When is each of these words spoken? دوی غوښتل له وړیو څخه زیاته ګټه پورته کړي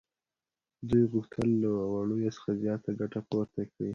دوی 0.89 1.03
غوښتل 1.13 1.49
له 1.63 1.69
وړیو 1.93 2.35
څخه 2.37 2.49
زیاته 2.61 2.89
ګټه 2.99 3.19
پورته 3.29 3.61
کړي 3.71 3.89